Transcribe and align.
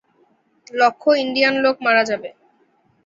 লক্ষ্য 0.73 1.09
ইন্ডিয়ান 1.23 1.55
লোক 1.63 1.75
মারা 1.85 2.03
যাবে। 2.09 2.29